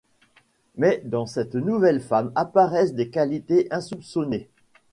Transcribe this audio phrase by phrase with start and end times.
[0.77, 4.49] Mais dans cette nouvelle femme apparaissent des qualités insoupçonnées.